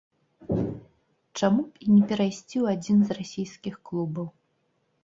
[1.37, 4.27] Чаму б і не перайсці ў адзін з расійскіх клубаў?